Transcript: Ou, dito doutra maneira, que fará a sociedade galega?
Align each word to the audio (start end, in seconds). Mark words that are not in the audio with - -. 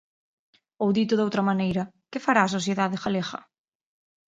Ou, 0.83 0.89
dito 0.97 1.13
doutra 1.17 1.47
maneira, 1.49 1.83
que 2.11 2.23
fará 2.25 2.41
a 2.43 2.53
sociedade 2.57 3.01
galega? 3.03 3.39